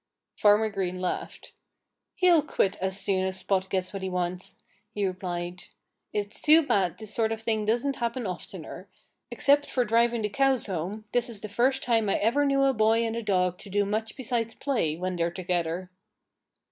Farmer 0.35 0.69
Green 0.71 0.99
laughed. 0.99 1.51
"He'll 2.15 2.41
quit 2.41 2.75
as 2.77 2.99
soon 2.99 3.23
as 3.23 3.37
Spot 3.37 3.69
gets 3.69 3.93
what 3.93 4.01
he 4.01 4.09
wants," 4.09 4.55
he 4.95 5.05
replied. 5.05 5.65
"It's 6.11 6.41
too 6.41 6.65
bad 6.65 6.97
this 6.97 7.13
sort 7.13 7.31
of 7.31 7.39
thing 7.39 7.67
doesn't 7.67 7.97
happen 7.97 8.25
oftener. 8.25 8.87
Except 9.29 9.67
for 9.69 9.85
driving 9.85 10.23
the 10.23 10.29
cows 10.29 10.65
home, 10.65 11.05
this 11.11 11.29
is 11.29 11.41
the 11.41 11.49
first 11.49 11.83
time 11.83 12.09
I 12.09 12.15
ever 12.15 12.47
knew 12.47 12.63
a 12.63 12.73
boy 12.73 13.05
and 13.05 13.15
a 13.15 13.21
dog 13.21 13.59
to 13.59 13.69
do 13.69 13.85
much 13.85 14.15
besides 14.17 14.55
play, 14.55 14.95
when 14.95 15.17
they're 15.17 15.29
together." 15.29 15.91